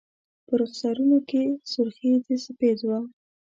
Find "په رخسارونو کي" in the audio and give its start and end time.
0.45-1.43